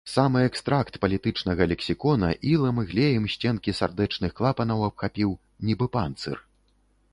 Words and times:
Самы 0.11 0.39
экстракт 0.49 0.95
палітычнага 1.03 1.67
лексікона 1.71 2.31
ілам 2.55 2.81
і 2.85 2.87
глеем 2.95 3.29
сценкі 3.35 3.77
сардэчных 3.81 4.31
клапанаў 4.41 4.79
абхапіў, 4.91 5.39
нібы 5.71 5.85
панцыр. 5.97 6.45